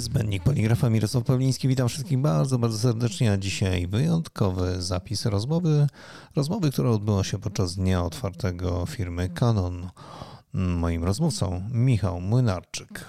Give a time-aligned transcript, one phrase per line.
[0.00, 1.68] Niezbędnik Poligrafa Mirosław Pawliński.
[1.68, 3.32] Witam wszystkich bardzo, bardzo serdecznie.
[3.32, 5.86] A dzisiaj wyjątkowy zapis rozmowy,
[6.36, 9.90] rozmowy, która odbyła się podczas dnia otwartego firmy Canon.
[10.54, 13.04] Moim rozmówcą Michał Młynarczyk.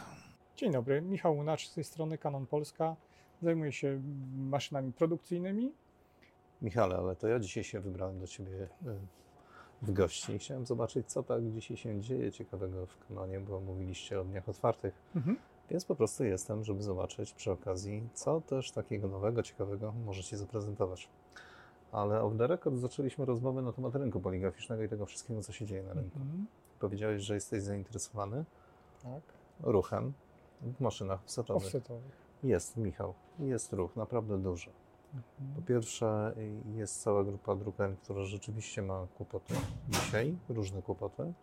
[0.58, 2.96] Dzień dobry, Michał Młynarczyk z tej strony Canon Polska.
[3.42, 4.02] Zajmuję się
[4.38, 5.72] maszynami produkcyjnymi.
[6.62, 8.96] Michale, ale to ja dzisiaj się wybrałem do Ciebie e,
[9.82, 10.40] w gości.
[10.40, 14.94] Chciałem zobaczyć, co tak dzisiaj się dzieje ciekawego w Canonie, bo mówiliście o dniach otwartych.
[15.16, 15.38] Mhm.
[15.72, 21.10] Więc po prostu jestem, żeby zobaczyć przy okazji, co też takiego nowego, ciekawego możecie zaprezentować.
[21.92, 25.66] Ale off the record zaczęliśmy rozmowę na temat rynku poligraficznego i tego wszystkiego, co się
[25.66, 26.20] dzieje na rynku.
[26.20, 26.46] Mhm.
[26.80, 28.46] Powiedziałeś, że jesteś zainteresowany
[29.04, 29.22] tak.
[29.64, 30.14] ruchem
[30.62, 31.66] w maszynach offsetowych.
[31.66, 32.22] offsetowych.
[32.44, 34.70] Jest, Michał, jest ruch, naprawdę duży.
[35.14, 35.56] Mhm.
[35.56, 36.36] Po pierwsze,
[36.76, 39.54] jest cała grupa drukarni, która rzeczywiście ma kłopoty
[39.90, 41.34] dzisiaj, różne kłopoty.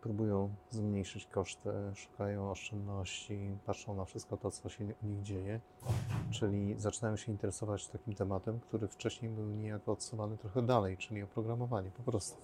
[0.00, 5.60] Próbują zmniejszyć koszty, szukają oszczędności, patrzą na wszystko to, co się u nich dzieje,
[6.30, 11.90] czyli zaczynają się interesować takim tematem, który wcześniej był niejako odsuwany trochę dalej, czyli oprogramowanie
[11.90, 12.36] po prostu.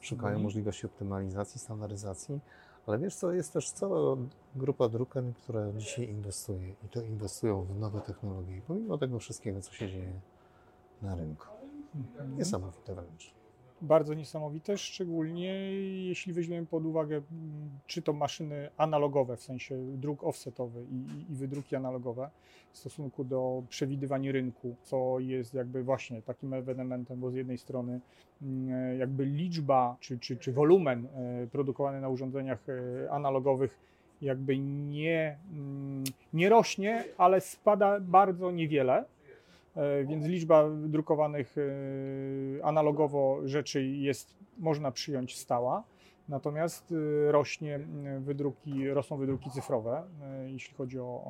[0.00, 0.42] Szukają mhm.
[0.42, 2.40] możliwości optymalizacji, standaryzacji,
[2.86, 4.16] ale wiesz co, jest też cała
[4.56, 9.72] grupa drukarni, która dzisiaj inwestuje i to inwestują w nowe technologie, pomimo tego wszystkiego, co
[9.72, 10.20] się dzieje
[11.02, 11.46] na rynku.
[11.94, 12.38] Mhm.
[12.38, 13.39] Niesamowite wręcz
[13.82, 15.72] bardzo niesamowite, szczególnie
[16.06, 17.22] jeśli weźmiemy pod uwagę
[17.86, 22.30] czy to maszyny analogowe, w sensie druk offsetowy i, i, wydruki analogowe
[22.72, 28.00] w stosunku do przewidywania rynku, co jest jakby właśnie takim ewenementem, bo z jednej strony
[28.42, 33.78] mm, jakby liczba czy, czy, czy wolumen e, produkowany na urządzeniach e, analogowych
[34.22, 39.04] jakby nie, mm, nie rośnie, ale spada bardzo niewiele
[40.04, 45.84] więc liczba drukowanych e, analogowo rzeczy jest, można przyjąć stała.
[46.28, 46.92] Natomiast
[47.28, 47.80] e, rośnie
[48.18, 50.02] wydruki, rosną wydruki cyfrowe,
[50.46, 51.22] jeśli chodzi o,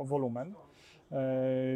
[0.00, 0.54] o wolumen.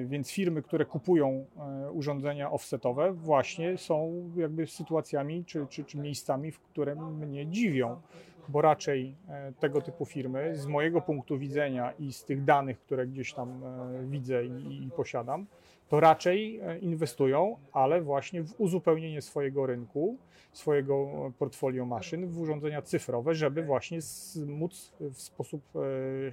[0.06, 1.46] Więc firmy, które kupują
[1.92, 8.00] urządzenia offsetowe, właśnie są jakby sytuacjami czy, czy, czy miejscami, w które mnie dziwią,
[8.48, 9.14] bo raczej
[9.60, 13.62] tego typu firmy, z mojego punktu widzenia i z tych danych, które gdzieś tam
[14.08, 15.46] widzę i, i posiadam,
[15.90, 20.16] to raczej e, inwestują, ale właśnie w uzupełnienie swojego rynku,
[20.52, 21.06] swojego
[21.38, 23.98] portfolio maszyn w urządzenia cyfrowe, żeby właśnie
[24.46, 25.80] móc w sposób e,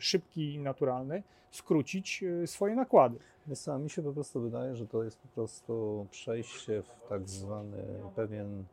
[0.01, 3.17] szybki i naturalny skrócić e, swoje nakłady.
[3.53, 7.77] Co, mi się po prostu wydaje, że to jest po prostu przejście w tak zwany
[8.15, 8.63] pewien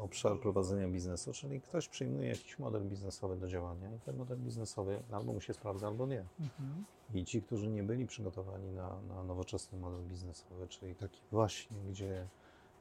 [0.00, 5.02] obszar prowadzenia biznesu, czyli ktoś przyjmuje jakiś model biznesowy do działania i ten model biznesowy
[5.10, 6.24] albo mu się sprawdza, albo nie.
[6.40, 6.84] Mhm.
[7.14, 12.26] I ci, którzy nie byli przygotowani na, na nowoczesny model biznesowy, czyli taki właśnie, gdzie,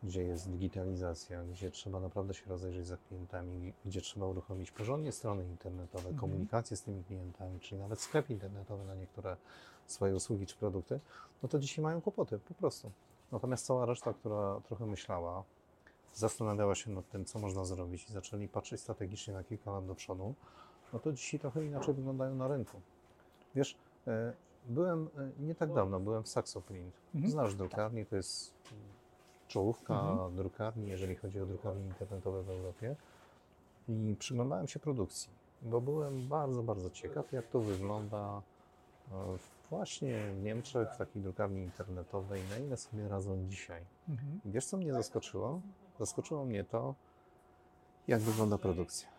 [0.03, 5.46] gdzie jest digitalizacja, gdzie trzeba naprawdę się rozejrzeć za klientami, gdzie trzeba uruchomić porządnie strony
[5.46, 6.19] internetowe, mhm.
[6.19, 9.38] komunikację z tymi klientami, czyli nawet sklep internetowy na niektóre
[9.88, 11.00] swoje usługi czy produkty,
[11.44, 12.91] no to dzisiaj mają kłopoty, po prostu.
[13.31, 15.44] Natomiast cała reszta, która trochę myślała,
[16.14, 19.96] zastanawiała się nad tym, co można zrobić i zaczęli patrzeć strategicznie na kilka lat do
[19.96, 20.36] przodu,
[20.94, 22.81] no to dzisiaj trochę inaczej wyglądają na rynku.
[23.56, 23.78] Wiesz,
[24.08, 24.34] e,
[24.66, 26.94] byłem e, nie tak dawno, byłem w Saxoprint.
[27.16, 27.31] Mhm.
[27.31, 28.53] Znasz drukarnię, to jest
[29.48, 30.36] czołówka mhm.
[30.36, 32.96] drukarni, jeżeli chodzi o drukarnie internetowe w Europie.
[33.88, 35.30] I przyglądałem się produkcji,
[35.62, 38.42] bo byłem bardzo, bardzo ciekaw, jak to wygląda
[39.12, 39.38] e,
[39.69, 43.86] właśnie w Niemczech, w takiej drukarni internetowej, na ile sobie radzą dzisiaj.
[44.09, 44.40] Mhm.
[44.46, 45.62] Wiesz, co mnie zaskoczyło?
[46.00, 46.96] Zaskoczyło mnie to,
[48.08, 49.10] jak wygląda produkcja.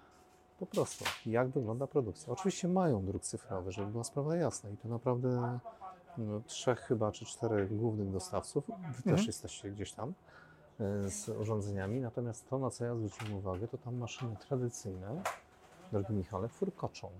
[0.58, 2.32] Po prostu, jak wygląda produkcja.
[2.32, 5.58] Oczywiście mają druk cyfrowy, żeby była sprawa jasna i to naprawdę
[6.18, 9.16] no, trzech chyba, czy czterech głównych dostawców, wy mhm.
[9.16, 10.14] też jesteście gdzieś tam
[10.80, 15.22] e, z urządzeniami, natomiast to, na co ja zwróciłem uwagę, to tam maszyny tradycyjne,
[15.92, 17.10] drogi Michale, furkoczą.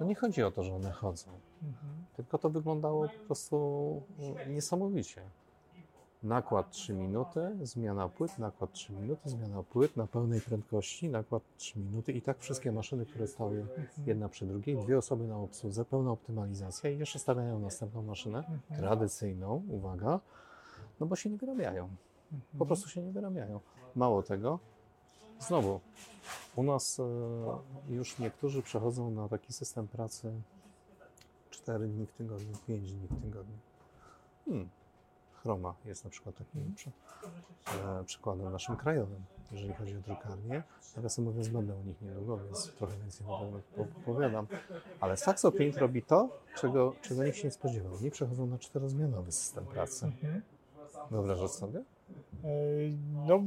[0.00, 1.30] No nie chodzi o to, że one chodzą,
[1.62, 2.04] mhm.
[2.16, 4.02] tylko to wyglądało po prostu
[4.48, 5.22] niesamowicie.
[6.22, 11.78] Nakład 3 minuty, zmiana płyt, nakład 3 minuty, zmiana płyt na pełnej prędkości, nakład 3
[11.78, 13.66] minuty i tak wszystkie maszyny, które stały
[14.06, 18.44] jedna przy drugiej, dwie osoby na obsłudze, pełna optymalizacja i jeszcze stawiają następną maszynę,
[18.76, 20.20] tradycyjną, uwaga,
[21.00, 21.88] no bo się nie wyrabiają.
[22.58, 23.60] Po prostu się nie wyrabiają.
[23.96, 24.58] Mało tego,
[25.40, 25.80] znowu,
[26.56, 27.04] u nas e,
[27.94, 30.32] już niektórzy przechodzą na taki system pracy
[31.50, 33.58] 4 dni w tygodniu, 5 dni w tygodniu.
[34.44, 34.77] Hmm
[35.42, 36.90] Chroma jest na przykład takim przy,
[37.66, 40.62] e, przykładem naszym krajowym, jeżeli chodzi o drukarnię.
[40.96, 43.26] Nawiasem mówiąc, będę o nich niedługo, więc trochę więcej
[44.02, 44.46] opowiadam.
[45.00, 47.94] Ale Saxoprint robi to, czego, czego nikt się nie spodziewał.
[47.94, 50.06] Oni przechodzą na czterozmianowy system pracy.
[50.06, 50.42] Mhm.
[51.10, 51.78] Wyobrażasz sobie?
[51.78, 51.84] E,
[53.26, 53.42] no,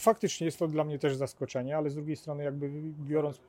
[0.00, 3.40] faktycznie jest to dla mnie też zaskoczenie, ale z drugiej strony jakby biorąc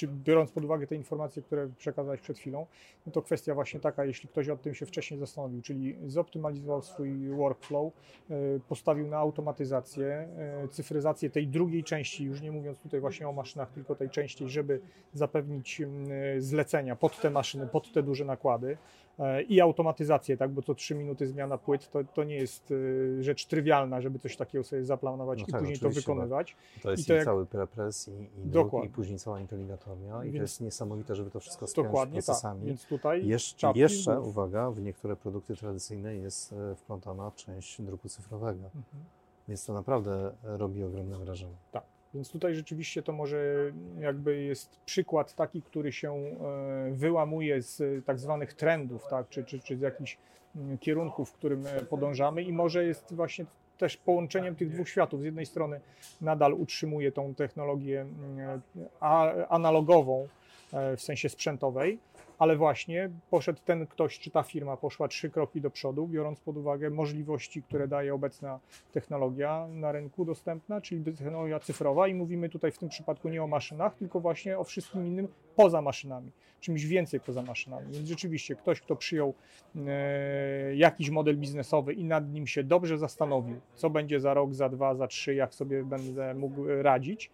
[0.00, 2.66] czy biorąc pod uwagę te informacje, które przekazałeś przed chwilą,
[3.06, 7.28] no to kwestia właśnie taka, jeśli ktoś o tym się wcześniej zastanowił, czyli zoptymalizował swój
[7.28, 7.92] workflow,
[8.30, 8.34] e,
[8.68, 13.70] postawił na automatyzację, e, cyfryzację tej drugiej części, już nie mówiąc tutaj właśnie o maszynach,
[13.70, 14.80] tylko tej części, żeby
[15.12, 15.82] zapewnić
[16.38, 18.76] zlecenia pod te maszyny, pod te duże nakłady,
[19.09, 19.09] E,
[19.48, 22.72] i automatyzację, tak, bo co 3 minuty zmiana płyt to, to nie jest
[23.18, 26.56] e, rzecz trywialna, żeby coś takiego sobie zaplanować no i tak, później to wykonywać.
[26.82, 27.24] To jest I, to jak...
[27.24, 31.40] cały prepres i, i, druk, i później cała inteligatoria i to jest niesamowite, żeby to
[31.40, 32.60] wszystko spiąć dokładnie procesami.
[32.60, 32.68] Tak.
[32.68, 38.64] Więc tutaj jeszcze, jeszcze uwaga, w niektóre produkty tradycyjne jest e, wplątana część druku cyfrowego.
[38.64, 39.04] Mhm.
[39.48, 41.56] Więc to naprawdę robi ogromne wrażenie.
[41.72, 41.84] Tak.
[42.14, 48.18] Więc tutaj rzeczywiście to może jakby jest przykład taki, który się e, wyłamuje z tak
[48.18, 50.18] zwanych trendów, tak, czy, czy, czy z jakichś
[50.56, 53.44] mm, kierunków, w którym e, podążamy i może jest właśnie
[53.78, 55.20] też połączeniem tych dwóch światów.
[55.20, 55.80] Z jednej strony
[56.20, 58.60] nadal utrzymuje tą technologię mm,
[59.48, 60.28] analogową
[60.72, 61.98] e, w sensie sprzętowej,
[62.40, 66.56] ale właśnie poszedł ten ktoś, czy ta firma poszła trzy kroki do przodu, biorąc pod
[66.56, 68.60] uwagę możliwości, które daje obecna
[68.92, 73.46] technologia na rynku dostępna, czyli technologia cyfrowa i mówimy tutaj w tym przypadku nie o
[73.46, 77.92] maszynach, tylko właśnie o wszystkim innym poza maszynami, czymś więcej poza maszynami.
[77.92, 79.34] Więc rzeczywiście ktoś, kto przyjął
[79.76, 84.68] e, jakiś model biznesowy i nad nim się dobrze zastanowił, co będzie za rok, za
[84.68, 87.30] dwa, za trzy, jak sobie będę mógł radzić,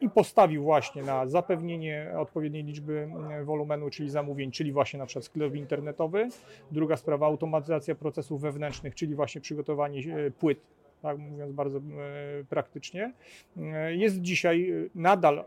[0.00, 5.24] i postawił właśnie na zapewnienie odpowiedniej liczby mm, wolumenu, czyli zamówień, czyli właśnie na przykład
[5.24, 6.28] sklep internetowy.
[6.70, 10.58] Druga sprawa automatyzacja procesów wewnętrznych, czyli właśnie przygotowanie e, płyt
[11.02, 11.82] tak mówiąc bardzo e,
[12.48, 13.12] praktycznie,
[13.56, 15.44] e, jest dzisiaj nadal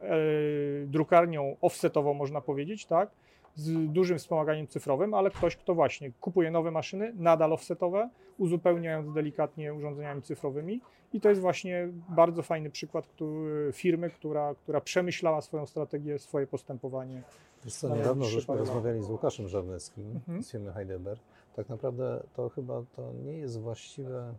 [0.85, 3.09] drukarnią offsetową, można powiedzieć, tak,
[3.57, 9.73] z dużym wspomaganiem cyfrowym, ale ktoś, kto właśnie kupuje nowe maszyny, nadal offsetowe, uzupełniając delikatnie
[9.73, 10.81] urządzeniami cyfrowymi.
[11.13, 16.47] I to jest właśnie bardzo fajny przykład który, firmy, która, która przemyślała swoją strategię, swoje
[16.47, 17.23] postępowanie.
[17.63, 20.43] Wiesz co, niedawno żeśmy rozmawiali z Łukaszem Żarneckim mhm.
[20.43, 21.21] z firmy Heidelberg.
[21.55, 24.33] Tak naprawdę to chyba to nie jest właściwe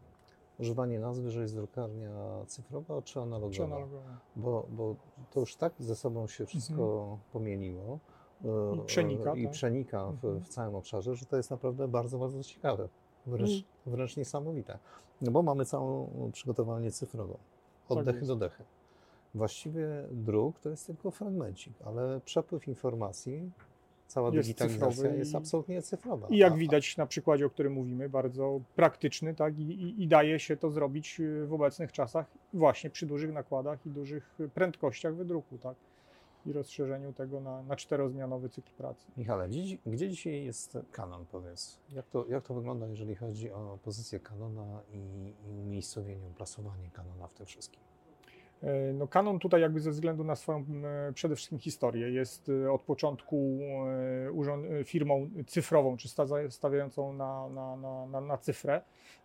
[0.58, 2.10] używanie nazwy, że jest drukarnia
[2.46, 3.54] cyfrowa czy analogowa.
[3.54, 4.18] Czy analogowa.
[4.36, 4.96] Bo, bo
[5.30, 7.18] to już tak ze sobą się wszystko mhm.
[7.32, 7.98] pomieniło
[8.74, 9.52] i przenika, i tak?
[9.52, 10.40] przenika w, mhm.
[10.40, 12.88] w, całym obszarze, że to jest naprawdę bardzo, bardzo ciekawe.
[13.26, 13.62] Wręcz, mm.
[13.86, 14.78] wręcz niesamowite.
[15.20, 17.38] No bo mamy całą przygotowalnię cyfrową.
[17.88, 18.64] Od tak do dechy.
[19.34, 23.50] Właściwie druk to jest tylko fragmencik, ale przepływ informacji,
[24.06, 26.28] cała jest digitalizacja jest absolutnie cyfrowa.
[26.28, 29.58] I jak widać na przykładzie, o którym mówimy, bardzo praktyczny, tak?
[29.58, 33.90] I, i, I, daje się to zrobić w obecnych czasach właśnie przy dużych nakładach i
[33.90, 35.76] dużych prędkościach wydruku, tak?
[36.48, 39.06] I rozszerzeniu tego na, na czterozmianowy cykl pracy.
[39.16, 41.78] Michale, gdzie, gdzie dzisiaj jest Canon, powiedz?
[41.92, 47.26] Jak to, jak to wygląda, jeżeli chodzi o pozycję Canona i, i umiejscowienie, plasowanie Canona
[47.28, 47.80] w tym wszystkim?
[48.62, 50.64] E, no Canon tutaj jakby ze względu na swoją
[51.14, 53.58] przede wszystkim historię jest e, od początku
[54.80, 56.08] e, firmą cyfrową, czy
[56.50, 57.76] stawiającą na, na,
[58.06, 58.80] na, na cyfrę,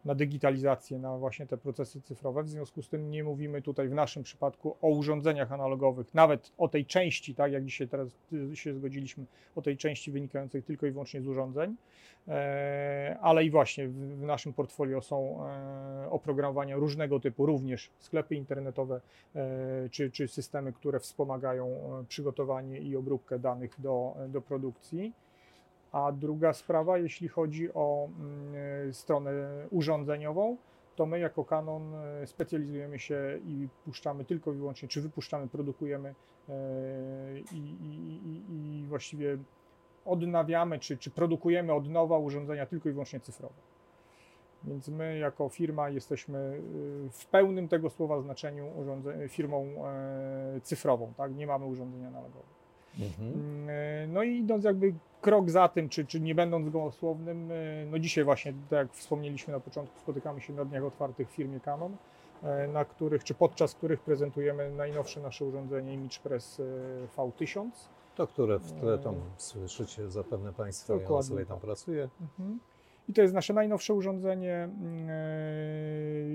[0.05, 2.43] na digitalizację, na właśnie te procesy cyfrowe.
[2.43, 6.67] W związku z tym nie mówimy tutaj w naszym przypadku o urządzeniach analogowych, nawet o
[6.67, 8.09] tej części, tak jak dzisiaj teraz
[8.53, 9.25] się zgodziliśmy,
[9.55, 11.75] o tej części wynikającej tylko i wyłącznie z urządzeń,
[13.21, 15.39] ale i właśnie w naszym portfolio są
[16.09, 19.22] oprogramowania różnego typu, również sklepy internetowe, E,
[19.91, 25.13] czy, czy systemy, które wspomagają e, przygotowanie i obróbkę danych do, do produkcji.
[25.91, 28.53] A druga sprawa, jeśli chodzi o mm,
[28.89, 29.31] e, stronę
[29.69, 30.57] urządzeniową,
[30.95, 31.93] to my jako Canon
[32.25, 36.15] specjalizujemy się i puszczamy tylko i wyłącznie, czy wypuszczamy, produkujemy
[37.51, 39.37] i, i, i, i właściwie
[40.05, 43.72] odnawiamy, czy, czy produkujemy od nowa urządzenia tylko i wyłącznie cyfrowe.
[44.63, 46.37] Więc my jako firma jesteśmy
[47.07, 48.65] y, w pełnym tego słowa znaczeniu
[49.27, 51.35] firmą e, cyfrową, tak?
[51.35, 52.45] nie mamy urządzenia analogowe.
[52.99, 53.33] Mhm.
[53.33, 57.55] Mm, e, no i idąc jakby krok za tym, czy, czy nie będąc gołosłownym, e,
[57.91, 61.59] no dzisiaj właśnie, tak jak wspomnieliśmy na początku, spotykamy się na dniach otwartych w firmie
[61.59, 61.95] Canon,
[62.73, 66.61] na których, czy podczas których prezentujemy najnowsze nasze urządzenie ImagePress
[67.17, 67.69] V1000.
[68.15, 72.09] To, które w tle tam słyszycie zapewne Państwo, ja sobie tam pracuję.
[72.21, 72.59] Mhm.
[73.09, 74.69] I to jest nasze najnowsze urządzenie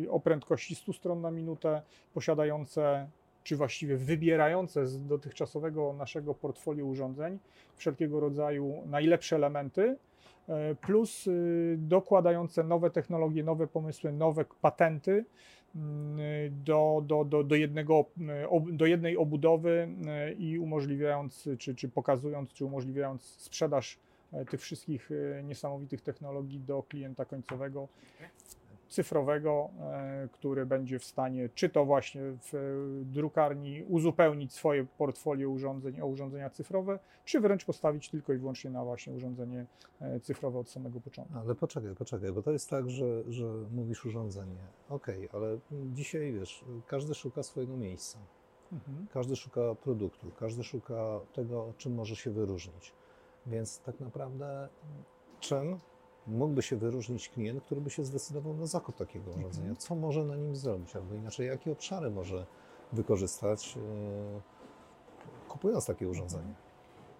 [0.02, 1.82] yy, o prędkości 100 stron na minutę,
[2.14, 3.08] posiadające,
[3.44, 7.38] czy właściwie wybierające z dotychczasowego naszego portfolio urządzeń
[7.76, 9.96] wszelkiego rodzaju najlepsze elementy,
[10.48, 15.24] yy, plus yy, dokładające nowe technologie, nowe pomysły, nowe patenty
[16.50, 18.04] do, do, do, do, jednego,
[18.72, 19.88] do jednej obudowy
[20.38, 24.07] i umożliwiając, czy, czy pokazując, czy umożliwiając sprzedaż E,
[24.50, 27.88] tych wszystkich e, niesamowitych technologii do klienta końcowego.
[28.88, 32.52] cyfrowego, e, który będzie w stanie, czy to właśnie w
[33.04, 38.84] drukarni uzupełnić swoje portfolio urządzeń o urządzenia cyfrowe, czy wręcz postawić tylko i wyłącznie na
[38.84, 39.66] właśnie urządzenie
[40.00, 41.38] e, cyfrowe od samego początku.
[41.38, 44.60] Ale poczekaj, poczekaj, bo to jest tak, że, że mówisz urządzenie.
[44.88, 45.58] Okej, okay, ale
[45.94, 48.18] dzisiaj wiesz, każdy szuka swojego miejsca.
[48.72, 49.06] Mhm.
[49.12, 52.92] Każdy szuka produktu, każdy szuka tego, czym może się wyróżnić.
[53.48, 54.68] Więc tak naprawdę
[55.40, 55.78] czym
[56.26, 59.74] mógłby się wyróżnić klient, który by się zdecydował na zakup takiego urządzenia?
[59.74, 60.96] Co może na nim zrobić?
[60.96, 62.46] Albo inaczej, jakie obszary może
[62.92, 63.82] wykorzystać, yy,
[65.48, 66.54] kupując takie urządzenie?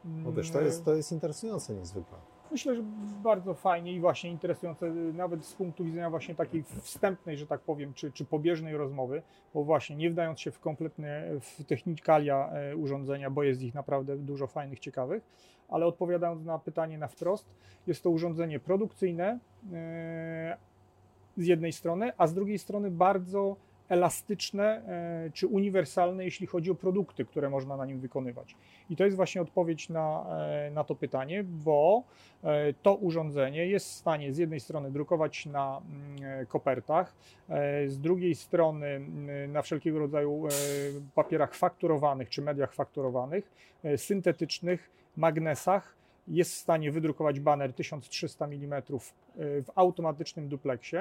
[0.05, 2.19] Bo wiesz, to jest, to jest interesujące niezwykle.
[2.51, 2.83] Myślę, że
[3.23, 7.95] bardzo fajnie i właśnie interesujące, nawet z punktu widzenia właśnie takiej wstępnej, że tak powiem,
[7.95, 9.23] czy, czy pobieżnej rozmowy,
[9.55, 14.17] bo właśnie nie wdając się w kompletnie w technikalia e, urządzenia, bo jest ich naprawdę
[14.17, 15.23] dużo fajnych, ciekawych,
[15.69, 17.47] ale odpowiadając na pytanie na wprost,
[17.87, 19.39] jest to urządzenie produkcyjne
[19.73, 20.57] e,
[21.37, 23.57] z jednej strony, a z drugiej strony bardzo
[23.89, 24.83] elastyczne
[25.27, 28.57] e, czy uniwersalne, jeśli chodzi o produkty, które można na nim wykonywać.
[28.91, 30.25] I to jest właśnie odpowiedź na,
[30.67, 32.03] e, na to pytanie, bo
[32.45, 37.15] e, to urządzenie jest w stanie z jednej strony drukować na mm, kopertach,
[37.87, 40.45] z drugiej strony mm, na wszelkiego rodzaju
[41.15, 43.51] papierach fakturowanych czy mediach fakturowanych,
[43.97, 45.95] syntetycznych, magnesach,
[46.29, 48.83] jest w stanie wydrukować baner 1300 mm
[49.37, 50.97] w automatycznym dupleksie.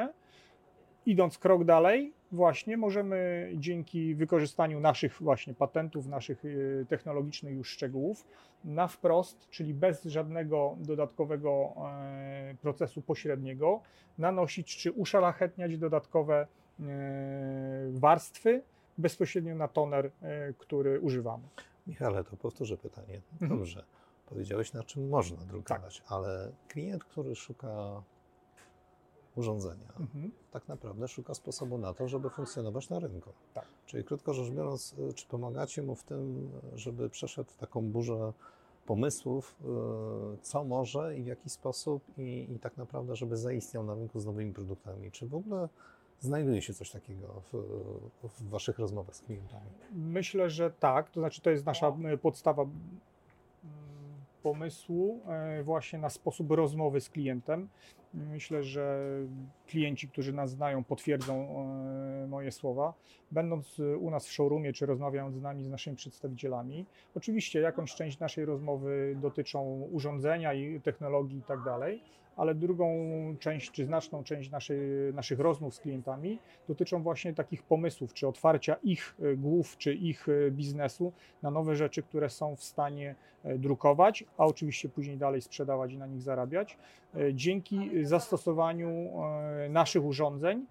[1.07, 8.25] Idąc krok dalej, właśnie możemy dzięki wykorzystaniu naszych właśnie patentów, naszych y, technologicznych już szczegółów
[8.63, 13.81] na wprost, czyli bez żadnego dodatkowego e, procesu pośredniego,
[14.17, 16.47] nanosić czy uszalachetniać dodatkowe
[16.79, 16.85] e,
[17.91, 18.61] warstwy
[18.97, 21.43] bezpośrednio na toner, e, który używamy.
[21.87, 23.21] Michale, to powtórzę pytanie.
[23.33, 23.59] Mhm.
[23.59, 23.97] Dobrze, mhm.
[24.25, 26.11] powiedziałeś na czym można drukować, tak.
[26.11, 28.01] ale klient, który szuka
[29.37, 30.31] urządzenia, mhm.
[30.51, 33.29] tak naprawdę szuka sposobu na to, żeby funkcjonować na rynku.
[33.53, 33.65] Tak.
[33.85, 38.33] Czyli krótko rzecz biorąc, y, czy pomagacie mu w tym, żeby przeszedł taką burzę
[38.85, 39.55] pomysłów,
[40.35, 44.19] y, co może i w jaki sposób i, i tak naprawdę, żeby zaistniał na rynku
[44.19, 45.11] z nowymi produktami.
[45.11, 45.69] Czy w ogóle
[46.19, 47.57] znajduje się coś takiego w,
[48.23, 49.69] w, Waszych rozmowach z klientami?
[49.91, 51.09] Myślę, że tak.
[51.09, 52.65] To znaczy, to jest nasza y, podstawa
[54.43, 57.69] pomysłu e, właśnie na sposób rozmowy z klientem.
[58.17, 59.03] Myślę, że
[59.67, 62.93] klienci, którzy nas znają, potwierdzą e, moje słowa.
[63.31, 68.19] Będąc u nas w showroomie, czy rozmawiając z nami, z naszymi przedstawicielami, oczywiście jakąś część
[68.19, 72.01] naszej rozmowy dotyczą urządzenia i technologii i tak dalej,
[72.37, 72.95] ale drugą
[73.39, 74.51] część, czy znaczną część
[75.13, 80.27] naszych rozmów z klientami dotyczą właśnie takich pomysłów, czy otwarcia ich e, głów, czy ich
[80.29, 85.41] e, biznesu na nowe rzeczy, które są w stanie e, drukować, a oczywiście później dalej
[85.41, 86.77] sprzedawać i na nich zarabiać,
[87.33, 89.11] dzięki zastosowaniu
[89.69, 90.65] naszych urządzeń.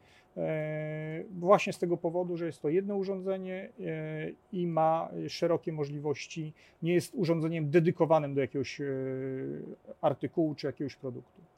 [1.30, 3.68] Właśnie z tego powodu, że jest to jedno urządzenie
[4.52, 8.80] i ma szerokie możliwości, nie jest urządzeniem dedykowanym do jakiegoś
[10.00, 11.55] artykułu czy jakiegoś produktu.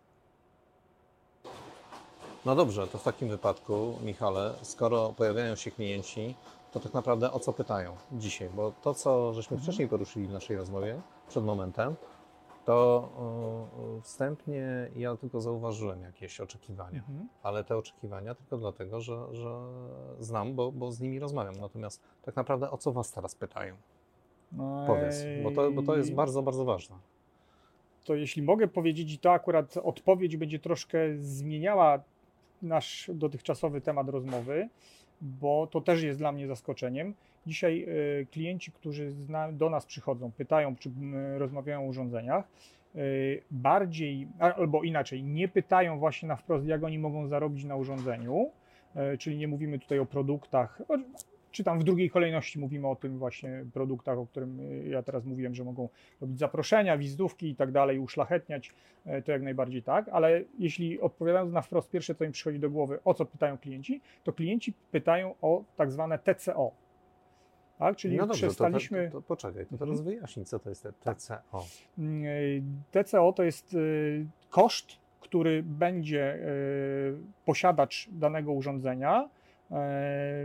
[2.47, 6.35] No dobrze, to w takim wypadku, Michale, skoro pojawiają się klienci,
[6.73, 8.51] to tak naprawdę o co pytają dzisiaj?
[8.51, 9.63] Bo to, co żeśmy mhm.
[9.63, 11.97] wcześniej poruszyli w naszej rozmowie, przed momentem,
[12.65, 13.09] to
[14.03, 17.29] wstępnie ja tylko zauważyłem jakieś oczekiwania, mhm.
[17.43, 19.59] ale te oczekiwania tylko dlatego, że, że
[20.21, 21.55] znam, bo, bo z nimi rozmawiam.
[21.55, 23.75] Natomiast tak naprawdę o co Was teraz pytają?
[24.53, 26.97] No Powiedz, bo to, bo to jest bardzo, bardzo ważne.
[28.05, 32.03] To jeśli mogę powiedzieć, i to akurat odpowiedź będzie troszkę zmieniała
[32.63, 34.69] nasz dotychczasowy temat rozmowy,
[35.21, 37.15] bo to też jest dla mnie zaskoczeniem.
[37.47, 37.87] Dzisiaj
[38.23, 39.13] e, klienci, którzy
[39.53, 40.91] do nas przychodzą, pytają, czy
[41.39, 42.45] rozmawiają o urządzeniach,
[42.95, 43.01] e,
[43.51, 48.51] bardziej, albo inaczej, nie pytają właśnie na wprost, jak oni mogą zarobić na urządzeniu,
[48.95, 50.83] e, czyli nie mówimy tutaj o produktach,
[51.51, 55.25] czy tam w drugiej kolejności mówimy o tym właśnie produktach, o którym y, ja teraz
[55.25, 55.89] mówiłem, że mogą
[56.21, 58.75] robić zaproszenia, wizytówki i tak dalej, uszlachetniać,
[59.07, 62.71] e, to jak najbardziej tak, ale jeśli odpowiadając na wprost, pierwsze co im przychodzi do
[62.71, 66.73] głowy, o co pytają klienci, to klienci pytają o tak zwane TCO.
[67.79, 67.97] Tak?
[67.97, 69.07] Czyli no dobrze, przestaliśmy...
[69.07, 70.05] To, to, to, poczekaj, to teraz mhm.
[70.05, 71.65] wyjaśnij, co to jest TCO.
[71.99, 72.25] Mm,
[72.95, 73.79] e, TCO to jest e,
[74.51, 76.39] koszt, który będzie
[77.45, 79.29] posiadacz danego urządzenia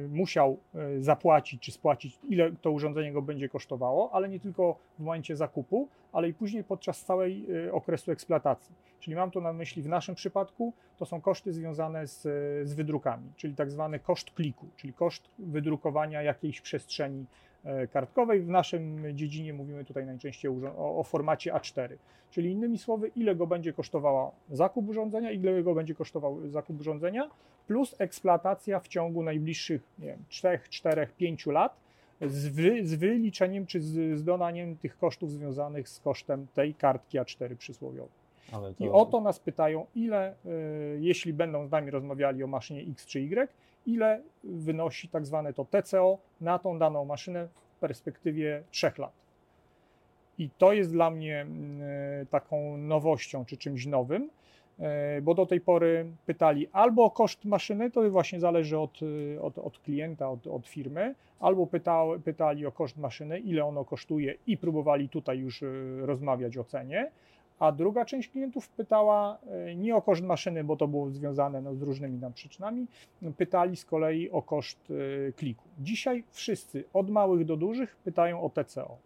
[0.09, 5.03] musiał e, zapłacić czy spłacić, ile to urządzenie go będzie kosztowało, ale nie tylko w
[5.03, 8.75] momencie zakupu, ale i później podczas całej e, okresu eksploatacji.
[8.99, 12.21] Czyli mam tu na myśli w naszym przypadku to są koszty związane z,
[12.67, 17.52] z wydrukami, czyli tak zwany koszt kliku, czyli koszt wydrukowania jakiejś przestrzeni e,
[17.91, 18.41] kartkowej.
[18.41, 21.95] W naszym dziedzinie mówimy tutaj najczęściej o, o, formacie A4,
[22.31, 27.29] czyli innymi słowy, ile go będzie kosztowała zakup urządzenia, ile go będzie kosztował zakup urządzenia,
[27.67, 31.83] plus eksploatacja w ciągu najbliższych nie wiem, 3, 4, 5 lat
[32.21, 37.19] z, wy, z wyliczeniem czy z, z donaniem tych kosztów związanych z kosztem tej kartki
[37.19, 38.23] A4 przysłowiowej.
[38.51, 38.85] To...
[38.85, 43.05] I o to nas pytają, ile, y, jeśli będą z nami rozmawiali o maszynie X
[43.05, 43.49] czy Y,
[43.85, 49.11] ile wynosi tak zwane to TCO na tą daną maszynę w perspektywie 3 lat.
[50.37, 51.45] I to jest dla mnie
[52.21, 54.29] y, taką nowością czy czymś nowym,
[55.17, 58.99] y, bo do tej pory pytali albo o koszt maszyny, to właśnie zależy od,
[59.41, 64.35] od, od klienta, od, od firmy, albo pytał, pytali o koszt maszyny, ile ono kosztuje
[64.47, 65.63] i próbowali tutaj już
[66.01, 67.11] rozmawiać o cenie,
[67.59, 71.75] a druga część klientów pytała e, nie o koszt maszyny, bo to było związane no,
[71.75, 72.87] z różnymi nam przyczynami,
[73.37, 74.91] pytali z kolei o koszt
[75.29, 75.63] e, kliku.
[75.79, 78.97] Dzisiaj wszyscy, od małych do dużych, pytają o TCO.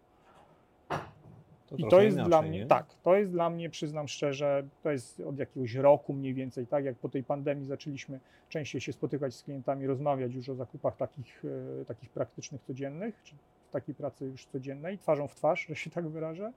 [1.68, 2.66] To I to jest inaczej, dla mnie, nie?
[2.66, 6.84] tak, to jest dla mnie, przyznam szczerze, to jest od jakiegoś roku mniej więcej, tak
[6.84, 11.44] jak po tej pandemii zaczęliśmy częściej się spotykać z klientami, rozmawiać już o zakupach takich,
[11.80, 13.34] e, takich praktycznych, codziennych, czy
[13.70, 16.52] takiej pracy już codziennej, twarzą w twarz, że się tak wyrażę,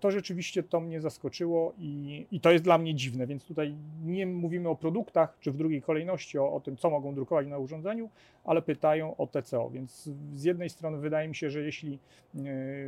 [0.00, 3.74] to rzeczywiście to mnie zaskoczyło i, i to jest dla mnie dziwne, więc tutaj
[4.04, 7.58] nie mówimy o produktach, czy w drugiej kolejności o, o tym, co mogą drukować na
[7.58, 8.10] urządzeniu,
[8.44, 11.98] ale pytają o TCO, więc z jednej strony wydaje mi się, że jeśli e,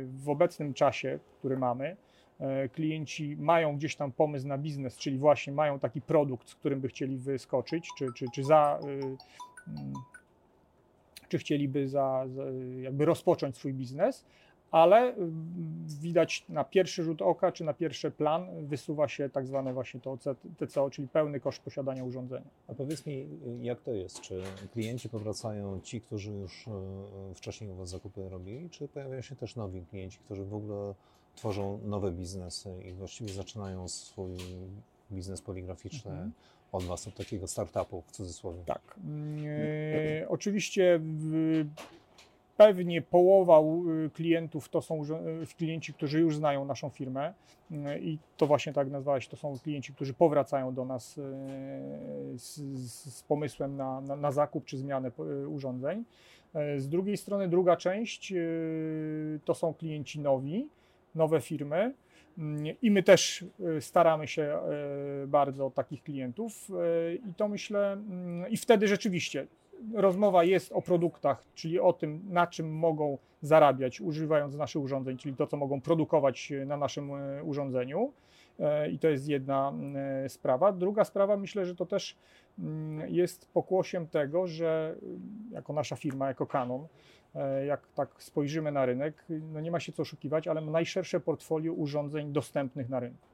[0.05, 1.95] w obecnym czasie, który mamy,
[2.39, 6.81] e, klienci mają gdzieś tam pomysł na biznes, czyli właśnie mają taki produkt, z którym
[6.81, 9.15] by chcieli wyskoczyć, czy, czy, czy za, e,
[11.29, 12.43] czy chcieliby za, za,
[12.81, 14.25] jakby rozpocząć swój biznes,
[14.75, 19.73] ale mm, widać na pierwszy rzut oka, czy na pierwszy plan wysuwa się tak zwane
[19.73, 20.17] właśnie to
[20.57, 22.49] TCO, czyli pełny koszt posiadania urządzenia.
[22.67, 23.27] A powiedz mi,
[23.61, 24.21] jak to jest?
[24.21, 24.41] Czy
[24.73, 26.71] klienci powracają ci, którzy już e,
[27.35, 30.95] wcześniej u Was zakupy robili, czy pojawiają się też nowi klienci, którzy w ogóle
[31.35, 34.37] tworzą nowe biznesy i właściwie zaczynają swój
[35.11, 36.31] biznes poligraficzny mhm
[36.71, 38.63] od Was, od takiego startupu w cudzysłowie.
[38.65, 38.99] Tak.
[40.21, 41.65] E, oczywiście w,
[42.57, 43.59] pewnie połowa
[44.13, 45.01] klientów to są
[45.57, 47.33] klienci, którzy już znają naszą firmę
[47.71, 51.19] e, i to właśnie tak nazwałeś, to są klienci, którzy powracają do nas
[52.35, 52.55] z,
[53.13, 55.11] z pomysłem na, na, na, zakup czy zmianę
[55.47, 56.03] urządzeń.
[56.77, 58.33] Z drugiej strony druga część
[59.45, 60.67] to są klienci nowi,
[61.15, 61.93] nowe firmy,
[62.81, 63.45] i my też
[63.79, 64.59] staramy się
[65.27, 66.69] bardzo o takich klientów
[67.29, 69.47] i to myślę, mm, i wtedy rzeczywiście
[69.93, 75.35] rozmowa jest o produktach, czyli o tym, na czym mogą zarabiać używając naszych urządzeń, czyli
[75.35, 77.11] to, co mogą produkować na naszym
[77.43, 78.13] urządzeniu.
[78.91, 79.73] I to jest jedna
[80.27, 80.71] sprawa.
[80.71, 82.17] Druga sprawa, myślę, że to też
[83.07, 84.95] jest pokłosiem tego, że
[85.51, 86.87] jako nasza firma, jako Canon,
[87.35, 91.73] E, jak tak spojrzymy na rynek, no nie ma się co oszukiwać, ale najszersze portfolio
[91.73, 93.27] urządzeń dostępnych na rynku.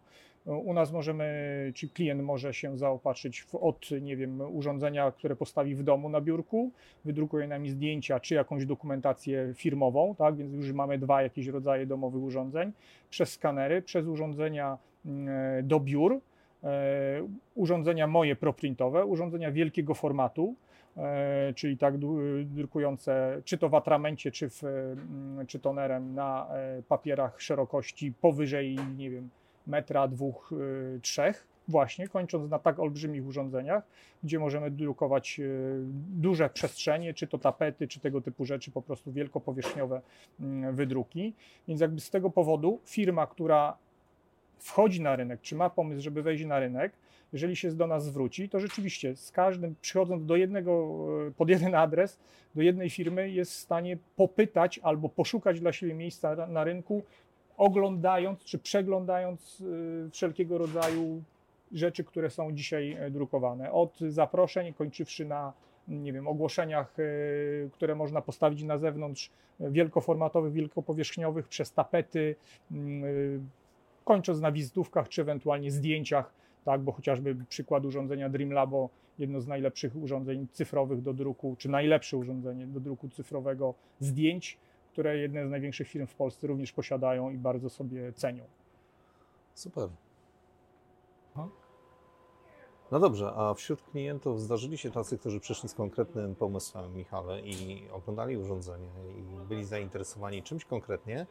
[0.47, 5.35] E, u nas możemy, czy klient może się zaopatrzyć w, od, nie wiem, urządzenia, które
[5.35, 6.71] postawi w domu na biurku,
[7.05, 12.23] wydrukuje nam zdjęcia, czy jakąś dokumentację firmową, tak, więc już mamy dwa jakieś rodzaje domowych
[12.23, 12.71] urządzeń,
[13.09, 16.19] przez skanery, przez urządzenia mm, e, do biur,
[17.55, 20.55] urządzenia moje proprintowe, urządzenia wielkiego formatu,
[20.97, 21.95] E, czyli tak
[22.45, 28.77] drukujące czy to w atramencie, czy, w, mm, czy tonerem na e, papierach szerokości powyżej,
[28.97, 29.29] nie wiem,
[29.71, 30.53] metra, dwóch,
[30.95, 33.83] e, trzech, właśnie kończąc na tak olbrzymich urządzeniach,
[34.23, 35.41] gdzie możemy drukować
[36.09, 40.01] duże przestrzenie, czy to tapety, czy tego typu rzeczy, po prostu wielkopowierzchniowe
[40.39, 41.33] mm, wydruki.
[41.67, 43.77] Więc jakby z tego powodu firma, która
[44.59, 46.93] wchodzi na rynek, czy ma pomysł, żeby wejść na rynek,
[47.33, 51.75] jeżeli się do nas zwróci, to rzeczywiście z każdym, przychodząc do jednego, e, pod jeden
[51.75, 52.19] adres,
[52.55, 57.03] do jednej firmy, jest w stanie popytać albo poszukać dla siebie miejsca na rynku,
[57.61, 59.63] oglądając czy przeglądając
[60.07, 61.23] e, wszelkiego rodzaju
[61.71, 63.71] rzeczy, które są dzisiaj e, drukowane.
[63.71, 65.53] Od zaproszeń, kończywszy na
[65.87, 66.95] nie wiem, ogłoszeniach,
[67.71, 72.35] które można postawić na zewnątrz, wielkoformatowych, wielkopowierzchniowych, przez tapety,
[74.05, 76.33] kończąc na wizytówkach czy ewentualnie zdjęciach
[76.65, 82.17] tak, bo chociażby przykład urządzenia Dreamlabo, jedno z najlepszych urządzeń cyfrowych do druku, czy najlepsze
[82.17, 84.57] urządzenie do druku cyfrowego zdjęć,
[84.91, 88.43] które jedne z największych firm w Polsce również posiadają i bardzo sobie cenią.
[89.53, 89.89] Super.
[92.91, 97.87] No dobrze, a wśród klientów zdarzyli się tacy, którzy przyszli z konkretnym pomysłem, Michale, i
[97.91, 101.25] oglądali urządzenie i byli zainteresowani czymś konkretnie,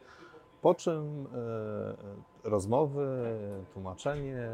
[0.63, 3.39] po czym e, rozmowy,
[3.73, 4.49] tłumaczenie,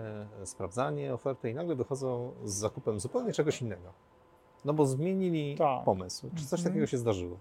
[0.44, 3.92] sprawdzanie oferty i nagle wychodzą z zakupem zupełnie czegoś innego.
[4.64, 5.84] No bo zmienili tak.
[5.84, 6.30] pomysł.
[6.36, 6.72] Czy coś mhm.
[6.72, 7.36] takiego się zdarzyło?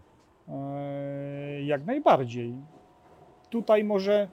[0.47, 2.53] E, Jak najbardziej.
[3.49, 4.27] Tutaj może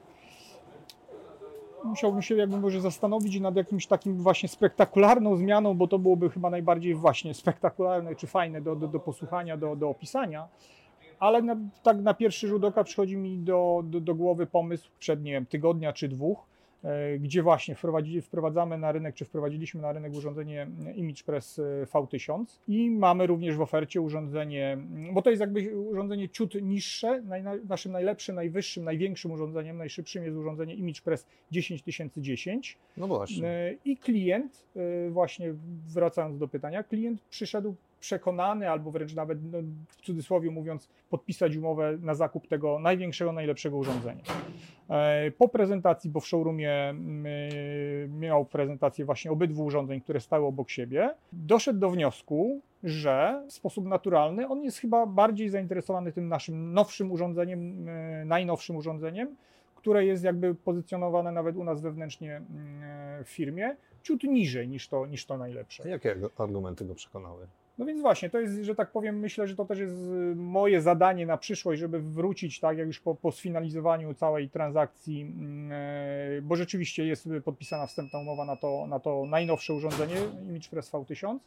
[1.84, 6.50] musiałbym się jakby może zastanowić nad jakimś takim właśnie spektakularną zmianą, bo to byłoby chyba
[6.50, 10.48] najbardziej właśnie spektakularne czy fajne do, do, do posłuchania, do, do opisania.
[11.18, 15.22] Ale na, tak na pierwszy rzut oka przychodzi mi do, do, do głowy pomysł przed
[15.22, 16.46] nie wiem, tygodnia czy dwóch,
[17.20, 17.76] gdzie właśnie
[18.22, 23.60] wprowadzamy na rynek, czy wprowadziliśmy na rynek urządzenie ImagePress e, V1000 i mamy również w
[23.60, 24.78] ofercie urządzenie,
[25.12, 27.22] bo to jest jakby urządzenie ciut niższe,
[27.68, 32.78] naszym najlepszym, najwyższym, największym urządzeniem, najszybszym jest urządzenie ImagePress 10010.
[32.96, 33.48] No właśnie.
[33.48, 35.54] E, I klient, e, właśnie
[35.94, 41.98] wracając do pytania, klient przyszedł przekonany, albo wręcz nawet no, w cudzysłowie mówiąc, podpisać umowę
[42.00, 44.22] na zakup tego największego, najlepszego urządzenia.
[44.90, 50.46] E, Po prezentacji, bo w showroomie mm, e, miał prezentację właśnie obydwu urządzeń, które stały
[50.46, 56.28] obok siebie, doszedł do wniosku, że w sposób naturalny on jest chyba bardziej zainteresowany tym
[56.28, 59.36] naszym nowszym urządzeniem, e, najnowszym urządzeniem,
[59.76, 65.06] które jest jakby pozycjonowane nawet u nas wewnętrznie mm, w firmie, ciut niżej niż to,
[65.06, 65.82] niż to najlepsze.
[65.86, 67.46] A Jakie argumenty go przekonały?
[67.78, 70.80] No więc właśnie, to jest, że tak powiem, myślę, że to też jest y, moje
[70.80, 76.42] zadanie na przyszłość, żeby wrócić, tak jak już po, po sfinalizowaniu całej transakcji, mm, e,
[76.42, 80.16] bo rzeczywiście jest podpisana wstępna umowa na to, na to najnowsze urządzenie
[80.48, 81.38] ImagePress V1000,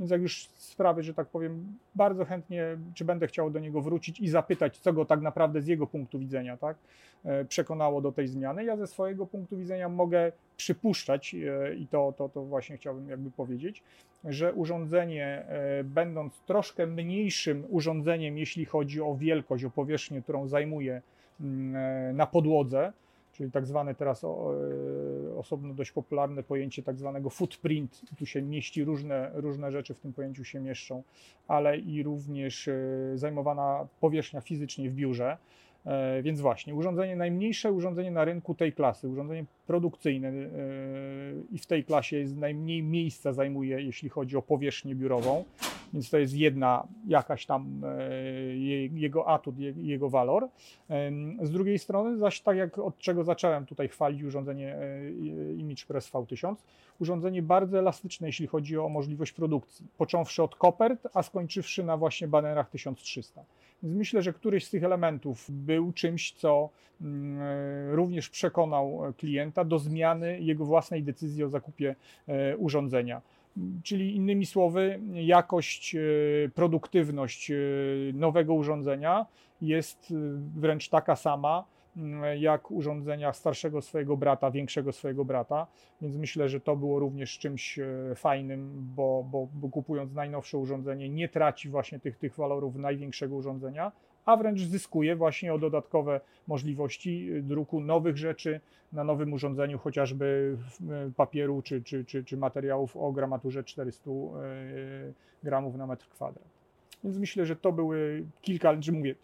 [0.00, 4.20] więc jak już sprawy, że tak powiem, bardzo chętnie, czy będę chciał do niego wrócić
[4.20, 6.76] i zapytać, co go tak naprawdę z jego punktu widzenia, tak,
[7.24, 8.64] e, przekonało do tej zmiany.
[8.64, 13.30] Ja ze swojego punktu widzenia mogę przypuszczać e, i to, to, to właśnie chciałbym jakby
[13.30, 13.82] powiedzieć,
[14.24, 21.02] że urządzenie, e, będąc troszkę mniejszym urządzeniem, jeśli chodzi o wielkość, o powierzchnię, którą zajmuje
[21.40, 22.92] mm, na podłodze,
[23.32, 24.24] czyli tak zwane teraz
[25.40, 28.02] osobno dość popularne pojęcie tak zwanego footprint.
[28.18, 31.02] Tu się mieści różne, różne rzeczy w tym pojęciu się mieszczą,
[31.48, 32.74] ale i również e,
[33.14, 35.36] zajmowana powierzchnia fizycznie w biurze.
[35.86, 40.32] E, Więc właśnie, urządzenie najmniejsze, urządzenie na rynku tej klasy, urządzenie produkcyjne e,
[41.52, 45.44] i w tej klasie jest najmniej miejsca zajmuje, jeśli chodzi o powierzchnię biurową,
[45.92, 48.08] więc to jest jedna jakaś tam e,
[48.56, 50.48] je- jego atut, je- jego walor.
[51.42, 54.76] Z drugiej strony, zaś tak jak od czego zacząłem tutaj chwalić urządzenie
[55.58, 56.54] ImagePress V1000,
[57.00, 62.28] urządzenie bardzo elastyczne, jeśli chodzi o możliwość produkcji, począwszy od kopert, a skończywszy na właśnie
[62.28, 63.44] banerach 1300.
[63.82, 69.12] Więc myślę, że któryś z tych elementów był czymś, co mm, e, również przekonał e,
[69.12, 71.96] klienta do zmiany jego własnej decyzji o zakupie
[72.28, 73.22] e, urządzenia.
[73.82, 75.96] Czyli innymi słowy, jakość,
[76.54, 77.52] produktywność
[78.14, 79.26] nowego urządzenia
[79.62, 80.14] jest
[80.56, 81.64] wręcz taka sama
[82.38, 85.66] jak urządzenia starszego swojego brata, większego swojego brata.
[86.02, 91.08] Więc myślę, że to było również czymś e, fajnym, bo, bo, bo kupując najnowsze urządzenie
[91.08, 93.92] nie traci właśnie tych, tych walorów największego urządzenia,
[94.24, 98.60] a wręcz zyskuje właśnie o dodatkowe możliwości y, druku nowych rzeczy
[98.92, 100.56] na nowym urządzeniu, chociażby
[101.08, 104.14] y, papieru czy, czy, czy, czy materiałów o gramaturze 400 y,
[105.42, 106.48] gramów na metr kwadrat.
[107.04, 109.14] Więc myślę, że to były kilka, że mówię,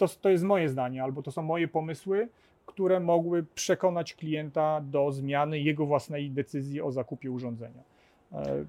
[0.00, 2.28] to, to jest moje zdanie, albo to są moje pomysły,
[2.66, 7.82] które mogły przekonać klienta do zmiany jego własnej decyzji o zakupie urządzenia.
[8.32, 8.64] E,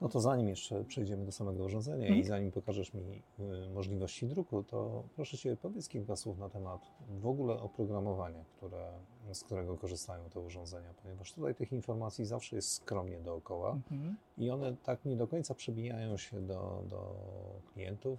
[0.00, 2.20] No to zanim jeszcze przejdziemy do samego urządzenia Mhm.
[2.20, 3.00] i zanim pokażesz mi
[3.40, 6.80] y, możliwości druku, to proszę Cię powiedz kilka słów na temat
[7.20, 8.92] w ogóle oprogramowania, które,
[9.32, 14.16] z którego korzystają te urządzenia, ponieważ tutaj tych informacji zawsze jest skromnie dookoła mhm.
[14.38, 17.14] i one tak nie do końca przebijają się do, do
[17.72, 18.18] klientów,